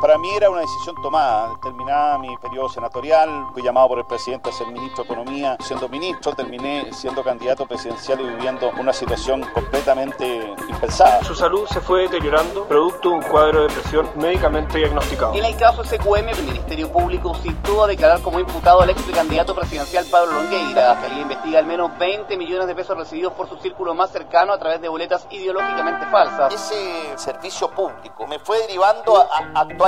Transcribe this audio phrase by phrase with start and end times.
[0.00, 1.58] Para mí era una decisión tomada.
[1.60, 5.56] Terminaba mi periodo senatorial, fui llamado por el presidente a ser ministro de Economía.
[5.58, 11.24] Siendo ministro, terminé siendo candidato presidencial y viviendo una situación completamente impensada.
[11.24, 15.34] Su salud se fue deteriorando, producto de un cuadro de depresión médicamente diagnosticado.
[15.34, 19.52] En el caso SQM, el Ministerio Público citó a declarar como imputado al ex candidato
[19.52, 20.90] presidencial Pablo Longueira.
[20.90, 24.52] La Fiscalía investiga al menos 20 millones de pesos recibidos por su círculo más cercano
[24.52, 26.54] a través de boletas ideológicamente falsas.
[26.54, 29.87] Ese servicio público me fue derivando a, a actuar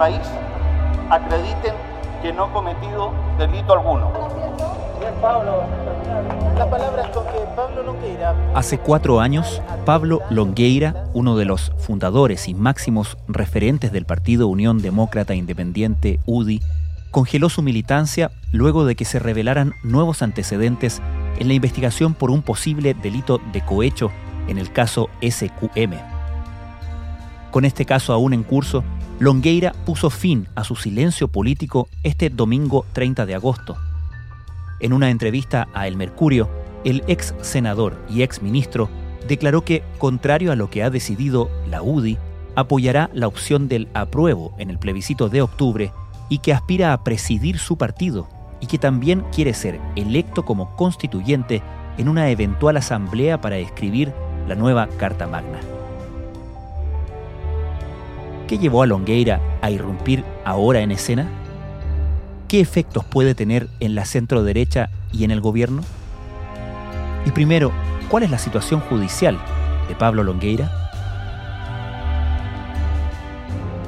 [0.00, 0.20] País
[1.10, 1.74] acrediten
[2.22, 4.10] que no he cometido delito alguno.
[8.54, 14.80] Hace cuatro años, Pablo Longueira, uno de los fundadores y máximos referentes del Partido Unión
[14.80, 16.62] Demócrata Independiente, UDI,
[17.10, 21.02] congeló su militancia luego de que se revelaran nuevos antecedentes
[21.38, 24.10] en la investigación por un posible delito de cohecho
[24.48, 25.92] en el caso SQM.
[27.50, 28.82] Con este caso aún en curso,
[29.20, 33.76] Longueira puso fin a su silencio político este domingo 30 de agosto.
[34.80, 36.48] En una entrevista a El Mercurio,
[36.84, 38.88] el ex senador y ex ministro
[39.28, 42.16] declaró que, contrario a lo que ha decidido la UDI,
[42.54, 45.92] apoyará la opción del apruebo en el plebiscito de octubre
[46.30, 48.26] y que aspira a presidir su partido
[48.58, 51.62] y que también quiere ser electo como constituyente
[51.98, 54.14] en una eventual asamblea para escribir
[54.48, 55.60] la nueva Carta Magna.
[58.50, 61.28] ¿Qué llevó a Longueira a irrumpir ahora en escena?
[62.48, 65.82] ¿Qué efectos puede tener en la centro derecha y en el gobierno?
[67.24, 67.70] Y primero,
[68.08, 69.38] ¿cuál es la situación judicial
[69.86, 70.68] de Pablo Longueira?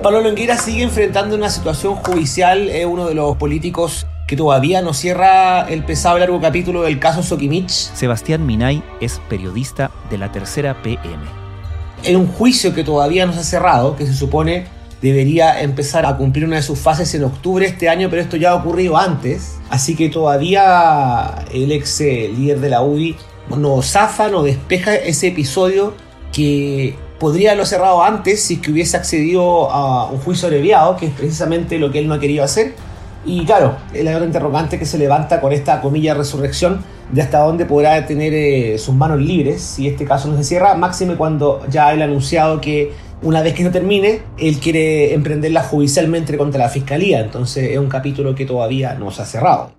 [0.00, 4.94] Pablo Longueira sigue enfrentando una situación judicial, es uno de los políticos que todavía no
[4.94, 7.68] cierra el pesado largo capítulo del caso Sokimich.
[7.68, 11.41] Sebastián Minay es periodista de la tercera PM.
[12.04, 14.66] En un juicio que todavía no se ha cerrado, que se supone
[15.00, 18.36] debería empezar a cumplir una de sus fases en octubre de este año, pero esto
[18.36, 19.58] ya ha ocurrido antes.
[19.68, 23.16] Así que todavía el ex eh, líder de la UDI
[23.56, 25.94] no zafa, no despeja ese episodio
[26.32, 31.12] que podría haberlo cerrado antes si que hubiese accedido a un juicio abreviado, que es
[31.12, 32.74] precisamente lo que él no ha querido hacer.
[33.24, 37.66] Y claro, el otra interrogante que se levanta con esta comilla resurrección de hasta dónde
[37.66, 41.92] podrá tener eh, sus manos libres si este caso no se cierra, máxime cuando ya
[41.92, 42.92] él ha anunciado que
[43.22, 47.20] una vez que no termine, él quiere emprenderla judicialmente contra la fiscalía.
[47.20, 49.72] Entonces es un capítulo que todavía no se ha cerrado.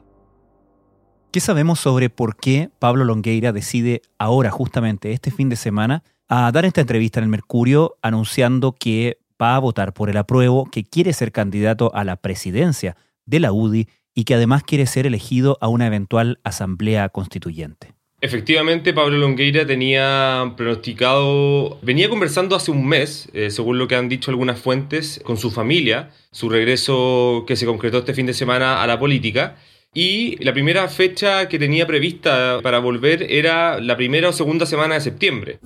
[1.31, 6.51] ¿Qué sabemos sobre por qué Pablo Longueira decide ahora, justamente este fin de semana, a
[6.51, 10.83] dar esta entrevista en el Mercurio anunciando que va a votar por el apruebo, que
[10.83, 12.95] quiere ser candidato a la presidencia
[13.25, 17.93] de la UDI y que además quiere ser elegido a una eventual asamblea constituyente.
[18.23, 24.07] Efectivamente, Pablo Longueira tenía pronosticado, venía conversando hace un mes, eh, según lo que han
[24.07, 28.81] dicho algunas fuentes, con su familia, su regreso que se concretó este fin de semana
[28.81, 29.57] a la política.
[29.93, 34.95] Y la primera fecha que tenía prevista para volver era la primera o segunda semana
[34.95, 35.59] de septiembre.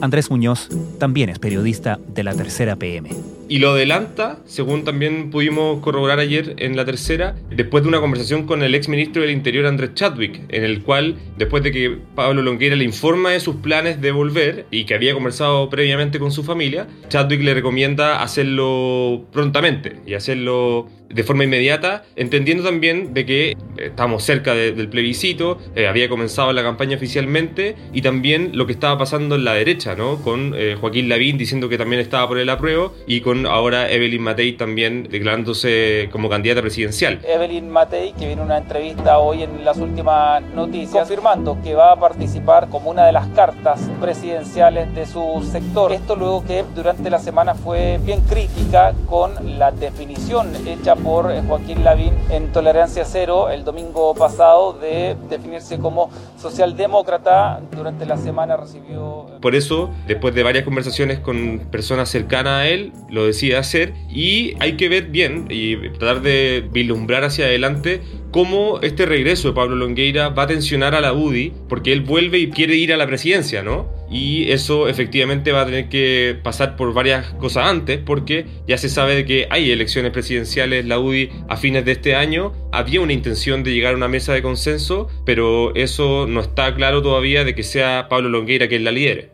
[0.00, 0.68] Andrés Muñoz
[0.98, 3.10] también es periodista de la tercera PM.
[3.50, 8.46] Y lo adelanta, según también pudimos corroborar ayer en la tercera, después de una conversación
[8.46, 12.42] con el ex ministro del Interior Andrés Chadwick, en el cual, después de que Pablo
[12.42, 16.44] Longueira le informa de sus planes de volver y que había conversado previamente con su
[16.44, 23.56] familia, Chadwick le recomienda hacerlo prontamente y hacerlo de forma inmediata, entendiendo también de que
[23.76, 28.96] estamos cerca del plebiscito, eh, había comenzado la campaña oficialmente y también lo que estaba
[28.98, 30.16] pasando en la derecha, ¿no?
[30.22, 34.22] Con eh, Joaquín Lavín diciendo que también estaba por el apruebo y con ahora Evelyn
[34.22, 37.20] Matei también declarándose como candidata presidencial.
[37.24, 41.96] Evelyn Matei, que viene una entrevista hoy en las últimas noticias, confirmando que va a
[41.96, 45.92] participar como una de las cartas presidenciales de su sector.
[45.92, 51.42] Esto luego que durante la semana fue bien crítica con la definición hecha por eh,
[51.46, 57.60] Joaquín Lavín en Tolerancia Cero el domingo pasado de definirse como socialdemócrata.
[57.74, 59.26] Durante la semana recibió...
[59.28, 63.94] Eh, por eso, después de varias conversaciones con personas cercanas a él, lo decide hacer
[64.08, 69.54] y hay que ver bien y tratar de vislumbrar hacia adelante cómo este regreso de
[69.54, 72.96] Pablo Longueira va a tensionar a la UDI, porque él vuelve y quiere ir a
[72.96, 73.88] la presidencia, ¿no?
[74.10, 78.88] Y eso efectivamente va a tener que pasar por varias cosas antes, porque ya se
[78.88, 83.12] sabe de que hay elecciones presidenciales, la UDI a fines de este año, había una
[83.12, 87.54] intención de llegar a una mesa de consenso, pero eso no está claro todavía de
[87.54, 89.30] que sea Pablo Longueira quien la lidere.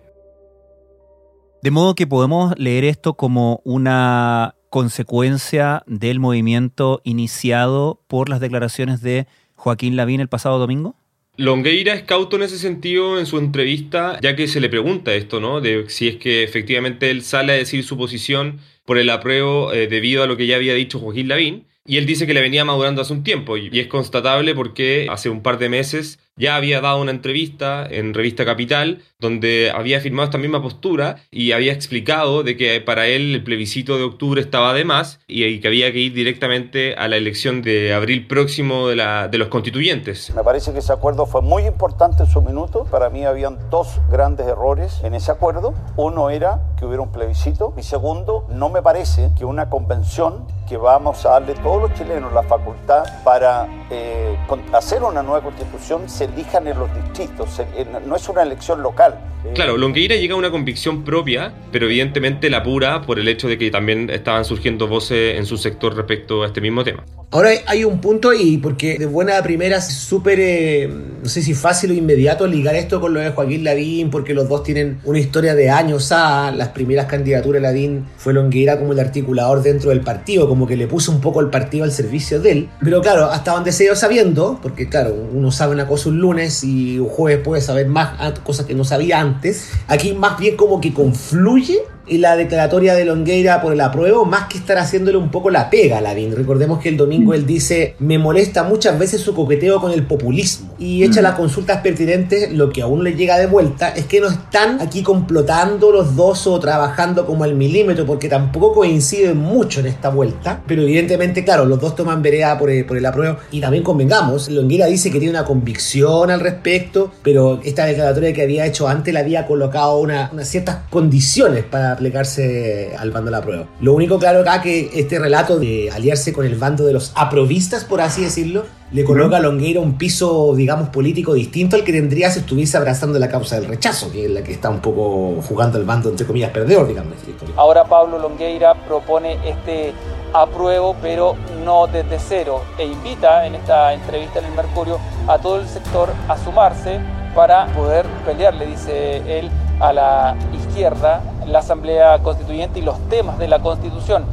[1.62, 9.00] De modo que podemos leer esto como una consecuencia del movimiento iniciado por las declaraciones
[9.00, 10.96] de Joaquín Lavín el pasado domingo?
[11.38, 15.40] Longueira es cauto en ese sentido en su entrevista, ya que se le pregunta esto,
[15.40, 15.62] ¿no?
[15.62, 19.86] De si es que efectivamente él sale a decir su posición por el apruebo eh,
[19.86, 21.64] debido a lo que ya había dicho Joaquín Lavín.
[21.86, 25.30] Y él dice que le venía madurando hace un tiempo, y es constatable porque hace
[25.30, 30.26] un par de meses ya había dado una entrevista en Revista Capital donde había afirmado
[30.26, 34.74] esta misma postura y había explicado de que para él el plebiscito de octubre estaba
[34.74, 38.96] de más y que había que ir directamente a la elección de abril próximo de,
[38.96, 40.32] la, de los constituyentes.
[40.34, 42.84] Me parece que ese acuerdo fue muy importante en su minuto.
[42.84, 45.74] Para mí habían dos grandes errores en ese acuerdo.
[45.96, 50.76] Uno era que hubiera un plebiscito y segundo, no me parece que una convención que
[50.76, 54.36] vamos a darle a todos los chilenos la facultad para eh,
[54.72, 57.60] hacer una nueva constitución se elijan en los distritos,
[58.06, 59.18] no es una elección local.
[59.54, 63.58] Claro, Longueira llega a una convicción propia, pero evidentemente la pura por el hecho de
[63.58, 67.04] que también estaban surgiendo voces en su sector respecto a este mismo tema.
[67.32, 71.54] Ahora hay un punto y porque de buena primera es súper, eh, no sé si
[71.54, 75.18] fácil o inmediato ligar esto con lo de Joaquín Lavín, porque los dos tienen una
[75.18, 79.90] historia de años a las primeras candidaturas de Lavín fue Longueira como el articulador dentro
[79.90, 82.68] del partido, como que le puso un poco el partido al servicio de él.
[82.80, 86.64] Pero claro, hasta donde se ido sabiendo, porque claro, uno sabe una cosa un lunes
[86.64, 90.92] y jueves puede saber más cosas que no sabía antes, aquí más bien como que
[90.92, 95.50] confluye y la declaratoria de Longueira por el apruebo, más que estar haciéndole un poco
[95.50, 96.34] la pega a Lavín.
[96.34, 100.74] Recordemos que el domingo él dice, me molesta muchas veces su coqueteo con el populismo.
[100.78, 104.28] Y echa las consultas pertinentes, lo que aún le llega de vuelta es que no
[104.28, 109.86] están aquí complotando los dos o trabajando como al milímetro, porque tampoco coinciden mucho en
[109.86, 110.62] esta vuelta.
[110.66, 113.38] Pero evidentemente, claro, los dos toman vereda por el, por el apruebo.
[113.50, 118.42] Y también convengamos, Longueira dice que tiene una convicción al respecto, pero esta declaratoria que
[118.42, 123.42] había hecho antes le había colocado unas ciertas condiciones para aplicarse al bando de la
[123.42, 123.66] prueba.
[123.80, 127.84] Lo único claro acá que este relato de aliarse con el bando de los aprovistas,
[127.84, 132.30] por así decirlo, le coloca a Longueira un piso, digamos, político distinto al que tendría
[132.30, 135.76] si estuviese abrazando la causa del rechazo, que es la que está un poco jugando
[135.78, 137.14] el bando, entre comillas, perdedor, digamos.
[137.56, 139.92] Ahora Pablo Longueira propone este
[140.32, 141.34] apruebo, pero
[141.64, 146.10] no desde cero, e invita en esta entrevista en el Mercurio a todo el sector
[146.28, 147.00] a sumarse
[147.34, 149.50] para poder pelear, le dice él,
[149.80, 154.24] a la izquierda la Asamblea Constituyente y los temas de la Constitución.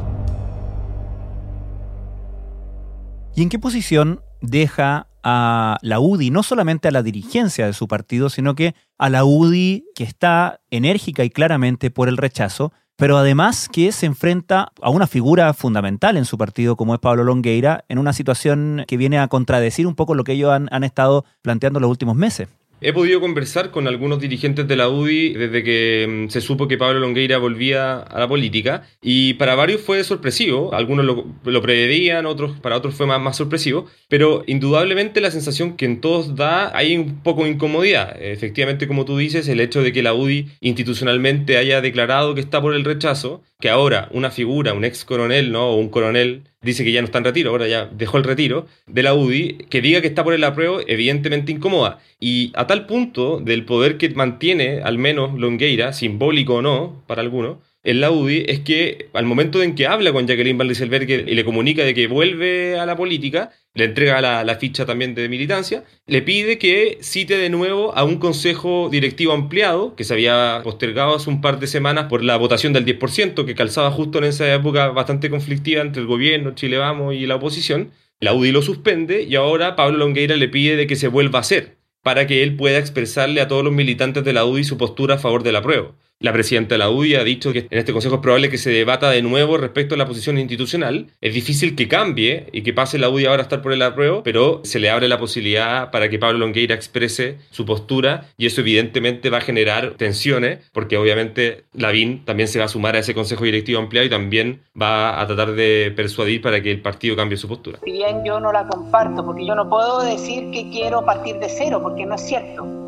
[3.34, 7.88] ¿Y en qué posición deja a la UDI, no solamente a la dirigencia de su
[7.88, 13.16] partido, sino que a la UDI que está enérgica y claramente por el rechazo, pero
[13.16, 17.86] además que se enfrenta a una figura fundamental en su partido como es Pablo Longueira,
[17.88, 21.24] en una situación que viene a contradecir un poco lo que ellos han, han estado
[21.40, 22.48] planteando los últimos meses.
[22.86, 26.76] He podido conversar con algunos dirigentes de la UDI desde que mm, se supo que
[26.76, 32.60] Pablo Longueira volvía a la política y para varios fue sorpresivo, algunos lo, preveían, otros,
[32.60, 36.94] para otros fue más, más sorpresivo, pero indudablemente la sensación que en todos da hay
[36.98, 38.20] un poco de incomodidad.
[38.20, 42.60] Efectivamente, como tú dices, el hecho de que la UDI institucionalmente haya declarado que está
[42.60, 45.70] por el rechazo, que ahora una figura, un ex coronel ¿no?
[45.70, 48.66] o un coronel dice que ya no está en retiro, ahora ya dejó el retiro
[48.86, 51.98] de la UDI, que diga que está por el apruebo, evidentemente incomoda.
[52.18, 57.22] Y a tal punto del poder que mantiene, al menos Longueira, simbólico o no, para
[57.22, 61.34] algunos, en la UDI es que al momento en que habla con Jacqueline Van y
[61.34, 65.84] le comunica de que vuelve a la política, le entrega la, ficha también de militancia,
[66.06, 71.14] le pide que cite de nuevo a un consejo directivo ampliado que se había postergado
[71.14, 74.52] hace un par de semanas por la votación del 10%, que calzaba justo en esa
[74.54, 77.90] época bastante conflictiva entre el gobierno, Chile Vamos y la oposición.
[78.18, 81.42] La UDI lo suspende y ahora Pablo Longueira le pide de que se vuelva a
[81.42, 85.16] hacer para que él pueda expresarle a todos los militantes de la UDI su postura
[85.16, 85.92] a favor de la prueba.
[86.24, 88.70] La presidenta de la UDI ha dicho que en este Consejo es probable que se
[88.70, 91.08] debata de nuevo respecto a la posición institucional.
[91.20, 94.22] Es difícil que cambie y que pase la UDI ahora a estar por el apruebo,
[94.22, 98.62] pero se le abre la posibilidad para que Pablo Longueira exprese su postura y eso
[98.62, 103.12] evidentemente va a generar tensiones porque obviamente Lavín también se va a sumar a ese
[103.12, 107.36] Consejo Directivo ampliado y también va a tratar de persuadir para que el partido cambie
[107.36, 107.80] su postura.
[107.84, 111.50] Si bien yo no la comparto, porque yo no puedo decir que quiero partir de
[111.50, 112.83] cero, porque no es cierto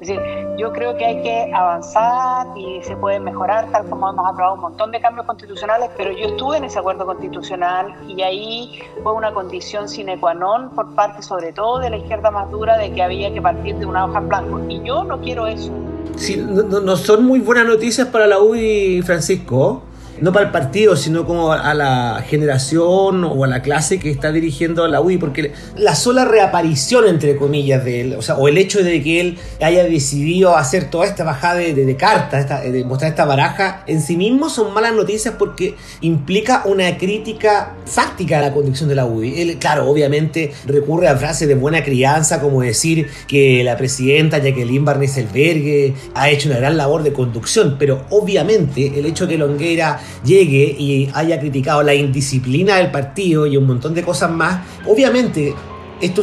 [0.00, 0.20] es decir,
[0.56, 4.60] yo creo que hay que avanzar y se puede mejorar, tal como hemos aprobado un
[4.60, 9.32] montón de cambios constitucionales, pero yo estuve en ese acuerdo constitucional y ahí fue una
[9.32, 13.02] condición sine qua non por parte sobre todo de la izquierda más dura de que
[13.02, 14.60] había que partir de una hoja en blanco.
[14.68, 15.72] Y yo no quiero eso.
[16.16, 19.82] Sí, no, no son muy buenas noticias para la UDI, Francisco
[20.20, 24.32] no para el partido, sino como a la generación o a la clase que está
[24.32, 28.48] dirigiendo a la UDI, porque la sola reaparición, entre comillas, de él, o, sea, o
[28.48, 33.10] el hecho de que él haya decidido hacer toda esta bajada de, cartas, de mostrar
[33.10, 38.52] esta baraja, en sí mismo son malas noticias porque implica una crítica fáctica a la
[38.52, 39.40] conducción de la UDI.
[39.40, 44.84] Él, claro, obviamente recurre a frases de buena crianza, como decir que la presidenta Jacqueline
[44.84, 49.38] Barnes Elbergue ha hecho una gran labor de conducción, pero obviamente el hecho de que
[49.38, 54.66] Longueira llegue y haya criticado la indisciplina del partido y un montón de cosas más,
[54.86, 55.54] obviamente
[56.00, 56.22] esto,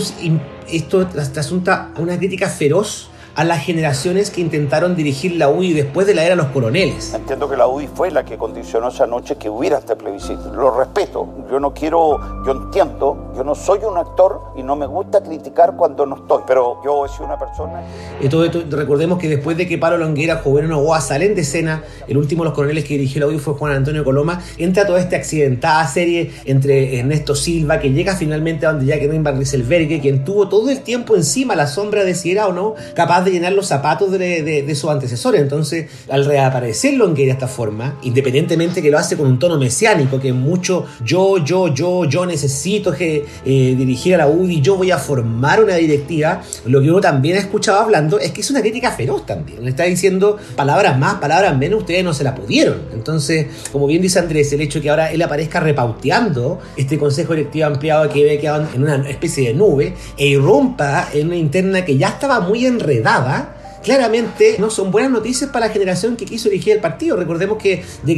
[0.67, 6.05] esto asunta a una crítica feroz a las generaciones que intentaron dirigir la UDI después
[6.05, 7.13] de la era de los coroneles.
[7.13, 10.53] Entiendo que la UDI fue la que condicionó esa noche que hubiera este plebiscito.
[10.53, 14.87] Lo respeto, yo no quiero, yo entiendo, yo no soy un actor y no me
[14.87, 17.83] gusta criticar cuando no estoy, pero yo soy una persona...
[18.19, 21.83] Y todo esto, recordemos que después de que Pablo Longuera, Joven Novoa salen de escena,
[22.07, 24.99] el último de los coroneles que dirigió la UDI fue Juan Antonio Coloma, entra toda
[24.99, 30.01] esta accidentada serie entre Ernesto Silva, que llega finalmente a donde ya quedó en Barriselbergue,
[30.01, 33.29] quien tuvo todo el tiempo encima la sombra de si era o no capaz de
[33.29, 35.39] llenar los zapatos de, de, sus antecesores.
[35.39, 40.19] Entonces, al reaparecer Longueira de esta forma, independientemente que lo hace con un tono mesiánico,
[40.19, 44.97] que mucho yo, yo, yo, yo necesito eh, dirigir a la UDI, yo voy a
[44.97, 48.91] formar una directiva, lo que uno también ha escuchado hablando es que es una crítica
[48.91, 49.63] feroz también.
[49.63, 52.81] Le está diciendo palabras más, palabras menos, ustedes no se la pudieron.
[52.93, 57.33] Entonces, como bien dice Andrés, el hecho de que ahora él aparezca repauteando este consejo
[57.33, 61.85] directivo ampliado que ve quedado en una especie de nube e irrumpa en una interna
[61.85, 66.49] que ya estaba muy enredada claramente no son buenas noticias para la generación que quiso
[66.49, 67.17] dirigir el partido.
[67.17, 68.15] Recordemos que de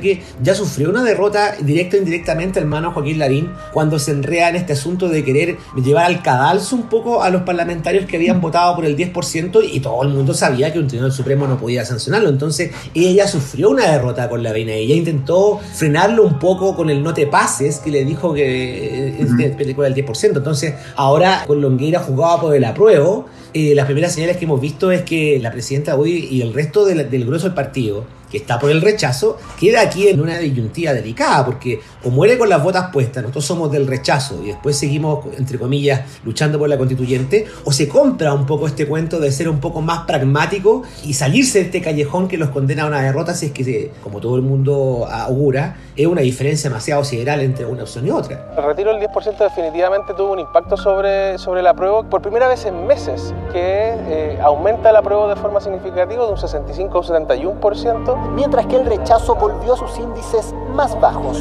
[0.00, 4.48] que ya sufrió una derrota directa o indirectamente al mano Joaquín Larín cuando se enrea
[4.48, 8.40] en este asunto de querer llevar al cadalso un poco a los parlamentarios que habían
[8.40, 11.84] votado por el 10% y todo el mundo sabía que un Tribunal Supremo no podía
[11.84, 12.28] sancionarlo.
[12.28, 14.68] Entonces ella sufrió una derrota con Larín.
[14.68, 19.36] Ella intentó frenarlo un poco con el no te pases que le dijo que es
[19.36, 20.36] de película del 10%.
[20.36, 24.87] Entonces ahora con Longueira jugaba por el apruebo eh, las primeras señales que hemos visto
[24.92, 28.70] es que la presidenta UDI y el resto del grueso del partido que está por
[28.70, 33.22] el rechazo, queda aquí en una disyuntiva delicada, porque o muere con las botas puestas,
[33.22, 37.88] nosotros somos del rechazo y después seguimos, entre comillas, luchando por la constituyente, o se
[37.88, 41.82] compra un poco este cuento de ser un poco más pragmático y salirse de este
[41.82, 45.76] callejón que los condena a una derrota, si es que, como todo el mundo augura,
[45.96, 48.52] es una diferencia demasiado sideral entre una opción y otra.
[48.56, 52.64] El retiro del 10% definitivamente tuvo un impacto sobre, sobre la prueba por primera vez
[52.66, 58.17] en meses, que eh, aumenta la prueba de forma significativa de un 65 o 71%,
[58.34, 61.38] mientras que el rechazo volvió a sus índices más bajos.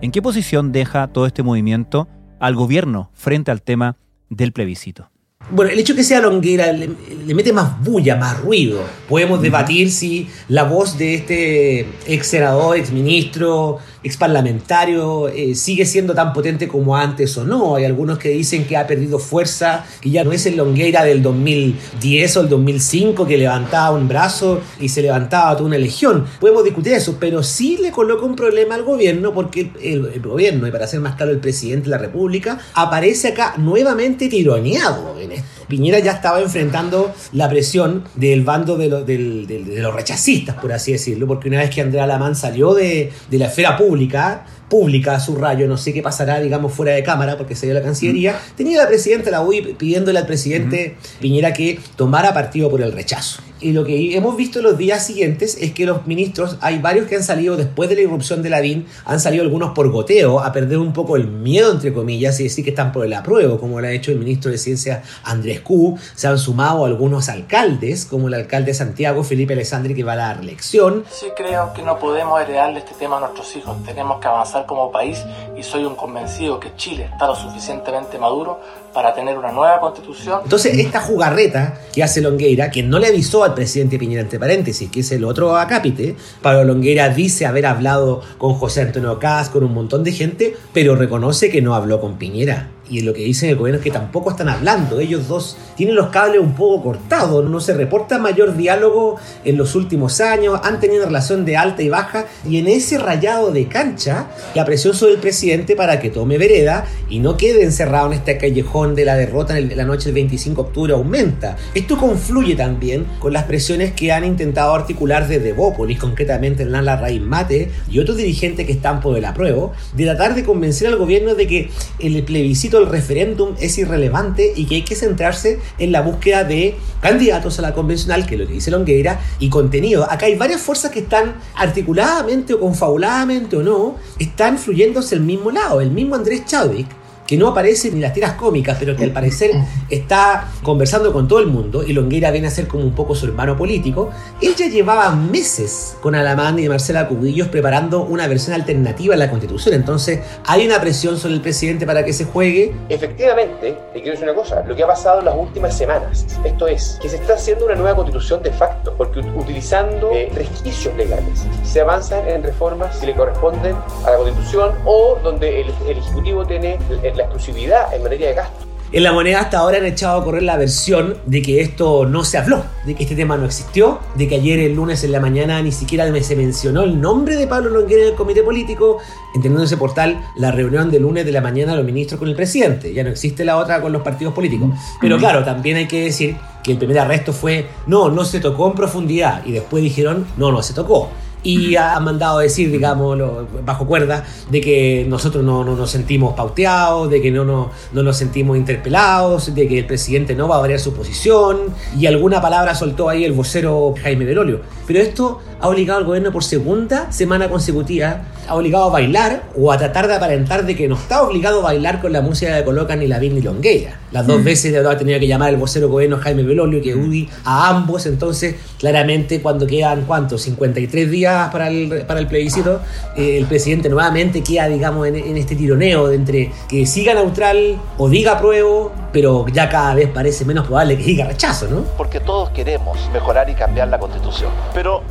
[0.00, 2.08] ¿En qué posición deja todo este movimiento
[2.40, 3.96] al gobierno frente al tema
[4.30, 5.12] del plebiscito?
[5.50, 6.88] Bueno, el hecho que sea Longuera le,
[7.34, 8.80] mete más bulla, más ruido.
[9.08, 15.86] Podemos debatir si la voz de este ex senador, ex ministro, ex parlamentario eh, sigue
[15.86, 17.76] siendo tan potente como antes o no.
[17.76, 21.22] Hay algunos que dicen que ha perdido fuerza, que ya no es el Longueira del
[21.22, 26.26] 2010 o el 2005 que levantaba un brazo y se levantaba toda una legión.
[26.40, 30.66] Podemos discutir eso, pero sí le coloca un problema al gobierno porque el, el gobierno,
[30.66, 35.32] y para ser más claro el presidente de la República, aparece acá nuevamente tironeado en
[35.32, 35.61] esto.
[35.72, 41.48] Piñera ya estaba enfrentando la presión del bando de, los rechacistas, por así decirlo, porque
[41.48, 45.68] una vez que Andrea Lamán salió de, de la esfera pública, pública, a su rayo,
[45.68, 48.88] no sé qué pasará, digamos, fuera de cámara, porque se dio la Cancillería, tenía la
[48.88, 53.42] presidenta de la UI pidiéndole al presidente Piñera que tomara partido por el rechazo.
[53.60, 57.14] Y lo que hemos visto los días siguientes es que los ministros, hay varios que
[57.14, 60.52] han salido después de la irrupción de la DIN, han salido algunos por goteo, a
[60.52, 63.80] perder un poco el miedo, entre comillas, y decir que están por el apruebo, como
[63.80, 65.96] lo ha hecho el ministro de Ciencia Andrés Q.
[66.16, 70.16] Se han sumado algunos alcaldes, como el alcalde de Santiago, Felipe Alessandri, que va a
[70.16, 71.04] la reelección.
[71.10, 73.80] Sí creo que no podemos heredarle este tema a nuestros hijos.
[73.84, 75.24] Tenemos que avanzar como país
[75.56, 78.60] y soy un convencido que Chile está lo suficientemente maduro
[78.92, 80.40] para tener una nueva constitución.
[80.44, 84.90] Entonces, esta jugarreta que hace Longueira, que no le avisó al presidente Piñera, entre paréntesis,
[84.90, 89.64] que es el otro acápite, Pablo Longueira dice haber hablado con José Antonio Cas, con
[89.64, 93.48] un montón de gente, pero reconoce que no habló con Piñera y lo que dicen
[93.48, 95.00] el gobierno es que tampoco están hablando.
[95.00, 99.74] Ellos dos tienen los cables un poco cortados, no se reporta mayor diálogo en los
[99.74, 104.26] últimos años, han tenido relación de alta y baja y en ese rayado de cancha
[104.54, 108.36] la presión sobre el presidente para que tome vereda y no quede encerrado en este
[108.36, 111.56] callejón de la derrota en la noche del 25 de octubre aumenta.
[111.74, 117.22] Esto confluye también con las presiones que han intentado articular desde Bópolis, concretamente Nala Raíz
[117.22, 121.34] Mate y otros dirigentes que están por el apruebo, de tratar de convencer al gobierno
[121.34, 126.02] de que el plebiscito el referéndum es irrelevante y que hay que centrarse en la
[126.02, 130.10] búsqueda de candidatos a la convencional, que es lo que dice Longueira, y contenido.
[130.10, 135.22] Acá hay varias fuerzas que están articuladamente o confabuladamente o no, están fluyendo hacia el
[135.22, 135.80] mismo lado.
[135.80, 137.01] El mismo Andrés Chadwick
[137.32, 139.52] que no aparece ni las tiras cómicas, pero que al parecer
[139.88, 143.24] está conversando con todo el mundo, y Longueira viene a ser como un poco su
[143.24, 144.10] hermano político,
[144.42, 149.30] él ya llevaba meses con Alamán y Marcela Cubillos preparando una versión alternativa a la
[149.30, 149.74] Constitución.
[149.74, 152.74] Entonces, hay una presión sobre el presidente para que se juegue.
[152.90, 156.66] Efectivamente, y quiero decir una cosa, lo que ha pasado en las últimas semanas, esto
[156.66, 161.46] es, que se está haciendo una nueva constitución de facto, porque utilizando eh, resquicios legales,
[161.64, 163.74] se avanzan en reformas que le corresponden
[164.04, 166.78] a la constitución o donde el, el Ejecutivo tiene
[167.14, 168.72] la exclusividad en materia de gasto.
[168.92, 172.24] En la moneda hasta ahora han echado a correr la versión de que esto no
[172.24, 175.20] se habló, de que este tema no existió, de que ayer el lunes en la
[175.20, 178.98] mañana ni siquiera se mencionó el nombre de Pablo Longuera en el comité político,
[179.28, 182.36] entendiendo ese portal la reunión de lunes de la mañana de los ministros con el
[182.36, 182.92] presidente.
[182.92, 184.68] Ya no existe la otra con los partidos políticos.
[185.00, 188.68] Pero claro, también hay que decir que el primer arresto fue, no, no se tocó
[188.68, 191.08] en profundidad, y después dijeron, no, no se tocó
[191.42, 193.18] y ha mandado a decir, digamos,
[193.64, 198.16] bajo cuerda, de que nosotros no, nos sentimos pauteados, de que no, no, no, nos
[198.16, 202.74] sentimos interpelados, de que el presidente no va a variar su posición, y alguna palabra
[202.74, 204.60] soltó ahí el vocero Jaime Berolio.
[204.86, 209.70] Pero esto ha obligado al gobierno por segunda semana consecutiva, ha obligado a bailar o
[209.70, 212.64] a tratar de aparentar de que no está obligado a bailar con la música de
[212.64, 214.00] Coloca ni la ni Longueira.
[214.10, 214.44] Las dos mm.
[214.44, 216.96] veces ha tenido que llamar el vocero gobierno Jaime Belolio y que.
[216.96, 220.42] UDI a ambos, entonces claramente cuando quedan, ¿cuántos?
[220.42, 222.80] 53 días para el, para el plebiscito,
[223.16, 227.80] eh, el presidente nuevamente queda, digamos, en, en este tironeo de entre que siga neutral
[227.98, 231.84] o diga apruebo, pero ya cada vez parece menos probable que diga rechazo, ¿no?
[231.96, 235.02] Porque todos queremos mejorar y cambiar la constitución, pero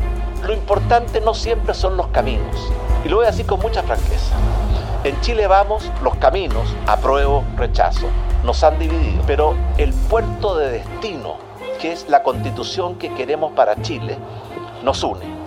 [0.43, 2.71] lo importante no siempre son los caminos.
[3.05, 4.35] Y lo voy a decir con mucha franqueza.
[5.03, 8.07] En Chile vamos, los caminos, apruebo, rechazo,
[8.43, 9.23] nos han dividido.
[9.25, 11.37] Pero el puerto de destino,
[11.79, 14.17] que es la constitución que queremos para Chile,
[14.83, 15.40] nos une.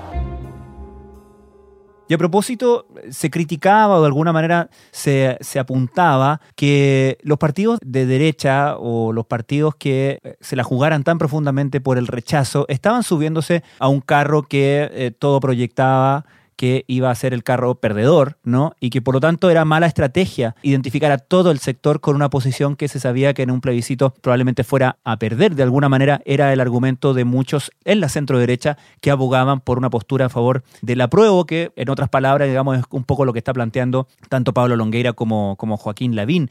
[2.07, 7.79] Y a propósito, se criticaba o de alguna manera se, se, apuntaba que los partidos
[7.83, 12.67] de derecha o los partidos que eh, se la jugaran tan profundamente por el rechazo
[12.69, 17.77] estaban subiéndose a un carro que eh, todo proyectaba que iba a ser el carro
[17.77, 18.75] perdedor, ¿no?
[18.81, 22.31] Y que por lo tanto era mala estrategia identificar a todo el sector con una
[22.31, 25.55] posición que se sabía que en un plebiscito probablemente fuera a perder.
[25.55, 29.79] De alguna manera era el argumento de muchos en la centro derecha que abogaban por
[29.79, 33.33] una postura a favor del apruebo, que en otras palabras, digamos, es un poco lo
[33.33, 36.51] que está planteando tanto Pablo Longueira como, como Joaquín Lavín.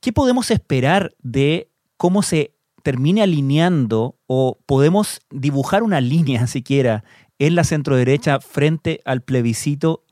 [0.00, 2.54] ¿Qué podemos esperar de cómo se
[2.84, 7.02] termine alineando o podemos dibujar una línea siquiera
[7.38, 10.03] en la centroderecha frente al plebiscito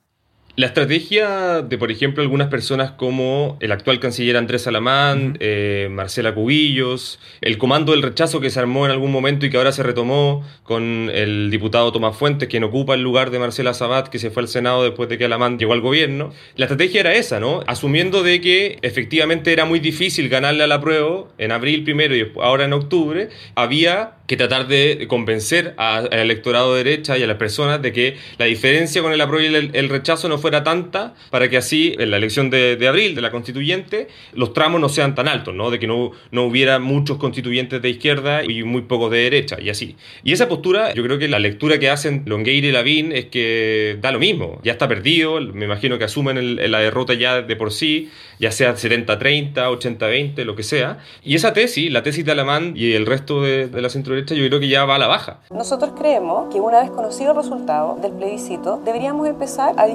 [0.54, 6.34] la estrategia de, por ejemplo, algunas personas como el actual canciller Andrés Salamán, eh, Marcela
[6.34, 9.82] Cubillos, el comando del rechazo que se armó en algún momento y que ahora se
[9.82, 14.30] retomó con el diputado Tomás Fuentes, quien ocupa el lugar de Marcela Sabat, que se
[14.30, 16.32] fue al Senado después de que Alamán llegó al gobierno.
[16.56, 17.64] La estrategia era esa, ¿no?
[17.66, 20.92] Asumiendo de que efectivamente era muy difícil ganarle a la prueba
[21.38, 26.84] en abril primero y ahora en octubre, había que tratar de convencer al electorado de
[26.84, 30.28] derecha y a las personas de que la diferencia con el apruebo y el, rechazo
[30.28, 34.08] no fuera tanta para que así en la elección de, de abril de la constituyente
[34.34, 35.70] los tramos no sean tan altos, ¿no?
[35.70, 39.70] de que no, no hubiera muchos constituyentes de izquierda y muy pocos de derecha y
[39.70, 39.96] así.
[40.22, 43.98] Y esa postura, yo creo que la lectura que hacen Longueira y Lavín es que
[44.00, 47.72] da lo mismo, ya está perdido, me imagino que asumen la derrota ya de por
[47.72, 50.98] sí, ya sea 70-30, 80-20, lo que sea.
[51.22, 54.34] Y esa tesis, la tesis de Alamán y el resto de, de la centro derecha,
[54.34, 55.40] yo creo que ya va a la baja.
[55.50, 59.86] Nosotros creemos que una vez conocido el resultado del plebiscito, deberíamos empezar a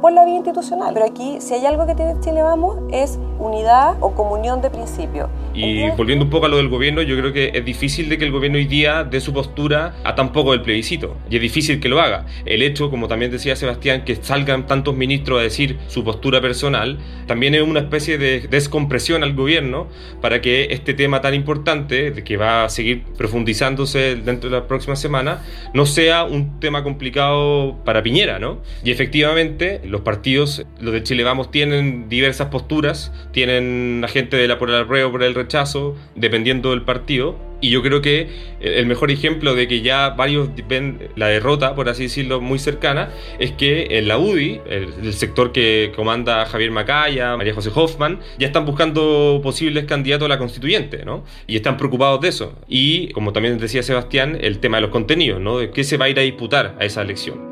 [0.00, 0.92] por la vía institucional.
[0.94, 5.28] Pero aquí, si hay algo que tiene Chile Vamos, es unidad o comunión de principios.
[5.54, 8.24] Y volviendo un poco a lo del gobierno, yo creo que es difícil de que
[8.24, 11.16] el gobierno hoy día dé su postura a tan poco del plebiscito.
[11.28, 12.26] Y es difícil que lo haga.
[12.44, 16.98] El hecho, como también decía Sebastián, que salgan tantos ministros a decir su postura personal,
[17.26, 19.88] también es una especie de descompresión al gobierno
[20.20, 25.00] para que este tema tan importante, que va a seguir profundizándose dentro de las próximas
[25.00, 25.40] semanas,
[25.74, 28.58] no sea un tema complicado para Piñera, ¿no?
[28.84, 29.47] Y efectivamente,
[29.84, 34.70] los partidos, los de Chile Vamos, tienen diversas posturas, tienen a gente de la por
[34.70, 38.28] el apruebo, por el rechazo, dependiendo del partido, y yo creo que
[38.60, 43.10] el mejor ejemplo de que ya varios ven la derrota, por así decirlo, muy cercana,
[43.38, 48.20] es que en la UDI, el, el sector que comanda Javier Macaya, María José Hoffman,
[48.38, 51.24] ya están buscando posibles candidatos a la constituyente, ¿no?
[51.48, 52.54] Y están preocupados de eso.
[52.68, 55.58] Y, como también decía Sebastián, el tema de los contenidos, ¿no?
[55.72, 57.47] Qué se va a ir a disputar a esa elección.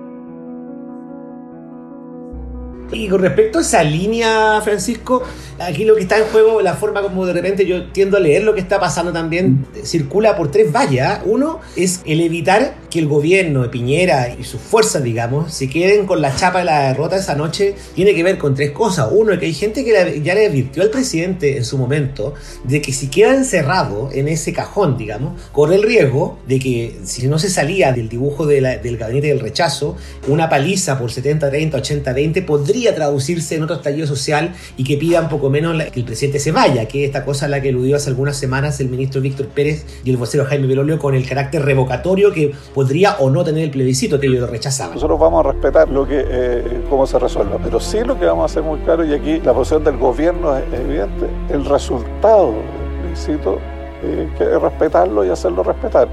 [2.92, 5.22] Y con respecto a esa línea, Francisco,
[5.58, 8.44] aquí lo que está en juego, la forma como de repente yo tiendo a leer
[8.44, 11.20] lo que está pasando también, circula por tres vallas.
[11.24, 16.06] Uno es el evitar que el gobierno de Piñera y sus fuerzas, digamos, se queden
[16.06, 17.74] con la chapa de la derrota esa noche.
[17.96, 19.08] Tiene que ver con tres cosas.
[19.10, 22.92] Uno, que hay gente que ya le advirtió al presidente en su momento de que
[22.92, 27.50] si queda encerrado en ese cajón, digamos, corre el riesgo de que si no se
[27.50, 29.96] salía del dibujo de la, del gabinete del rechazo,
[30.28, 35.50] una paliza por 70-30, 80-20 podría traducirse en otro estallido social y que pidan poco
[35.50, 38.80] menos que el presidente se vaya, que esta cosa la que eludió hace algunas semanas
[38.80, 43.16] el ministro Víctor Pérez y el vocero Jaime Belolio con el carácter revocatorio que podría
[43.18, 44.94] o no tener el plebiscito, que ellos lo rechazaban.
[44.94, 48.42] Nosotros vamos a respetar lo que eh, cómo se resuelva, pero sí lo que vamos
[48.42, 53.00] a hacer muy claro, y aquí la posición del gobierno es evidente, el resultado del
[53.00, 53.58] plebiscito
[54.02, 56.08] eh, que respetarlo y hacerlo respetar.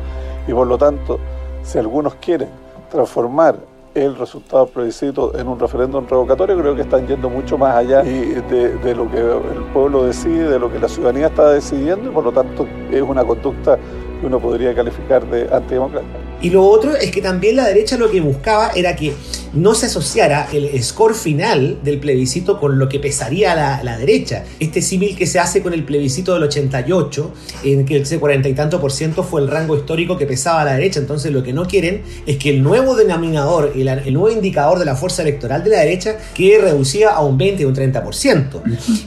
[0.47, 1.19] Y por lo tanto,
[1.63, 2.49] si algunos quieren
[2.89, 8.01] transformar el resultado plebiscito en un referéndum revocatorio, creo que están yendo mucho más allá
[8.01, 8.41] de,
[8.77, 12.23] de, lo que el pueblo decide, de lo que la ciudadanía está decidiendo, y por
[12.23, 13.77] lo tanto es una conducta
[14.19, 16.17] que uno podría calificar de antidemocrática.
[16.41, 19.13] Y lo otro es que también la derecha lo que buscaba era que
[19.53, 24.43] no se asociara el score final del plebiscito con lo que pesaría la, la derecha.
[24.59, 27.31] Este símil que se hace con el plebiscito del 88,
[27.63, 30.73] en que ese cuarenta y tanto por ciento fue el rango histórico que pesaba la
[30.73, 30.99] derecha.
[30.99, 34.85] Entonces lo que no quieren es que el nuevo denominador, el, el nuevo indicador de
[34.85, 38.61] la fuerza electoral de la derecha quede reducida a un 20 o un 30%.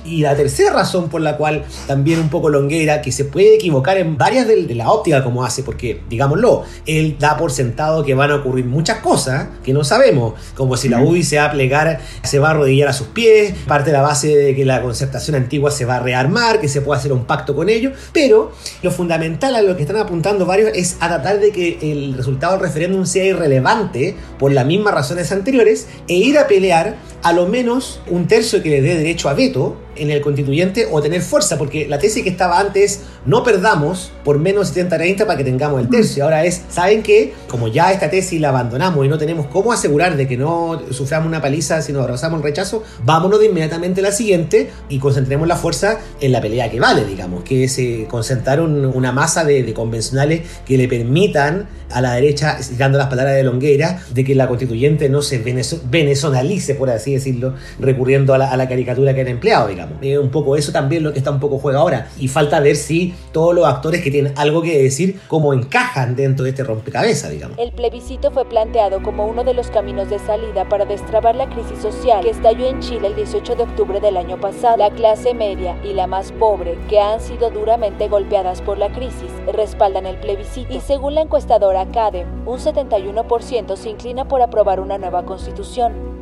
[0.05, 3.99] Y la tercera razón por la cual también un poco Longuera, que se puede equivocar
[3.99, 8.15] en varias de, de la óptica como hace, porque digámoslo, él da por sentado que
[8.15, 11.53] van a ocurrir muchas cosas que no sabemos, como si la UDI se va a
[11.53, 14.83] plegar, se va a arrodillar a sus pies, parte de la base de que la
[14.83, 18.53] concertación antigua se va a rearmar, que se puede hacer un pacto con ellos, pero
[18.83, 22.55] lo fundamental a lo que están apuntando varios es a tratar de que el resultado
[22.55, 27.47] del referéndum sea irrelevante por las mismas razones anteriores e ir a pelear a lo
[27.47, 31.59] menos un tercio que le dé derecho a veto en el constituyente o tener fuerza,
[31.59, 35.89] porque la tesis que estaba antes no perdamos por menos 70-30 para que tengamos el
[35.89, 36.25] tercio.
[36.25, 37.33] Ahora es, ¿saben qué?
[37.49, 41.27] Como ya esta tesis la abandonamos y no tenemos cómo asegurar de que no suframos
[41.27, 45.49] una paliza si nos abrazamos el rechazo, vámonos de inmediatamente a la siguiente y concentremos
[45.49, 50.43] la fuerza en la pelea que vale, digamos, que se concentrar una masa de, convencionales
[50.65, 55.09] que le permitan a la derecha, citando las palabras de Longueira, de que la constituyente
[55.09, 59.86] no se venezonalice, por así decirlo, recurriendo a la caricatura que han empleado, digamos.
[60.01, 62.09] Es un poco eso también lo que está un poco juega ahora.
[62.19, 66.45] Y falta ver si todos los actores que tienen algo que decir, cómo encajan dentro
[66.45, 67.59] de este rompecabezas, digamos.
[67.59, 71.79] El plebiscito fue planteado como uno de los caminos de salida para destrabar la crisis
[71.81, 74.77] social que estalló en Chile el 18 de octubre del año pasado.
[74.77, 79.31] La clase media y la más pobre, que han sido duramente golpeadas por la crisis,
[79.53, 80.73] respaldan el plebiscito.
[80.73, 86.17] Y según la encuestadora CADEM, un 71% se inclina por aprobar una nueva constitución.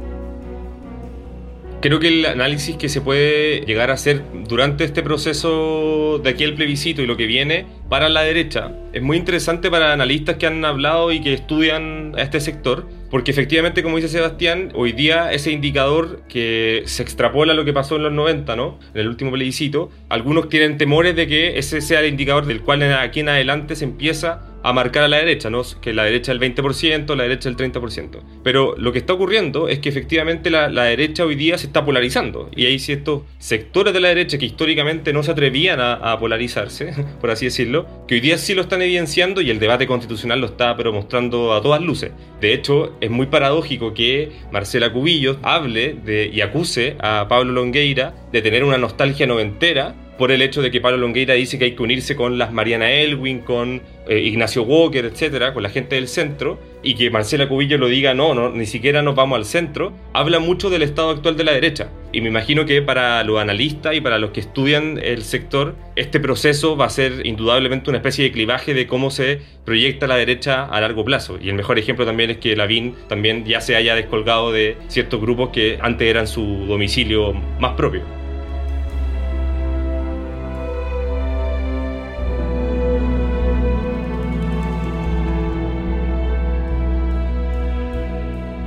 [1.85, 6.43] Creo que el análisis que se puede llegar a hacer durante este proceso de aquí
[6.43, 10.47] el plebiscito y lo que viene para la derecha es muy interesante para analistas que
[10.47, 15.31] han hablado y que estudian a este sector, porque efectivamente, como dice Sebastián, hoy día
[15.31, 18.79] ese indicador que se extrapola a lo que pasó en los 90, ¿no?
[18.95, 22.83] En el último plebiscito, algunos tienen temores de que ese sea el indicador del cual
[22.95, 25.63] aquí en adelante se empieza a marcar a la derecha, ¿no?
[25.81, 28.21] que la derecha el 20%, la derecha el 30%.
[28.43, 32.51] Pero lo que está ocurriendo es que efectivamente la, derecha hoy día se está polarizando
[32.57, 37.31] y hay ciertos sectores de la derecha que históricamente no se atrevían a, polarizarse, por
[37.31, 40.75] así decirlo, que hoy día sí lo están evidenciando y el debate constitucional lo está
[40.77, 42.13] pero mostrando a todas luces.
[42.41, 48.15] De hecho, es muy paradójico que Marcela Cubillos hable de, y acuse a Pablo Longueira
[48.33, 51.73] de tener una nostalgia noventera por el hecho de que Pablo Longueira dice que hay
[51.73, 56.09] que unirse con las Mariana Elwin, con eh, Ignacio Walker, etcétera, con la gente del
[56.09, 59.93] centro, y que Marcela Cubillo lo diga, no, no, ni siquiera nos vamos al centro,
[60.13, 61.89] habla mucho del estado actual de la derecha.
[62.13, 66.21] Y me imagino que para los analistas y para los que estudian el sector, este
[66.21, 70.65] proceso va a ser indudablemente una especie de clivaje de cómo se proyecta la derecha
[70.65, 71.39] a largo plazo.
[71.43, 75.21] Y el mejor ejemplo también es que Lavín también ya se haya descolgado de ciertos
[75.21, 78.24] grupos que antes eran su domicilio más propio.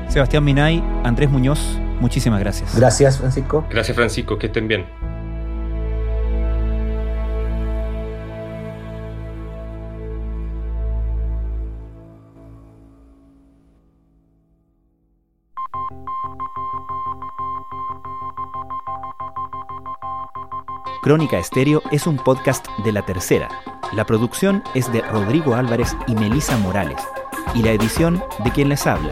[0.09, 1.59] Sebastián Minay, Andrés Muñoz,
[1.99, 2.75] muchísimas gracias.
[2.75, 3.65] Gracias, Francisco.
[3.69, 4.85] Gracias, Francisco, que estén bien.
[21.07, 23.47] Crónica Estéreo es un podcast de La Tercera.
[23.93, 26.97] La producción es de Rodrigo Álvarez y Melisa Morales,
[27.55, 29.11] y la edición de quien les habla,